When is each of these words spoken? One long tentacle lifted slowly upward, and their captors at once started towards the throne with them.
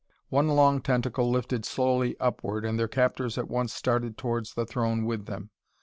One 0.29 0.47
long 0.47 0.81
tentacle 0.81 1.29
lifted 1.29 1.63
slowly 1.63 2.19
upward, 2.19 2.65
and 2.65 2.79
their 2.79 2.87
captors 2.87 3.37
at 3.37 3.47
once 3.51 3.71
started 3.71 4.17
towards 4.17 4.55
the 4.55 4.65
throne 4.65 5.05
with 5.05 5.27
them. 5.27 5.51